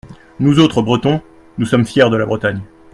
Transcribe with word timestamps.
Nous 0.39 0.57
autres 0.57 0.81
Bretons, 0.81 1.21
nous 1.59 1.67
sommes 1.67 1.85
fiers 1.85 2.09
de 2.09 2.15
la 2.15 2.25
Bretagne. 2.25 2.61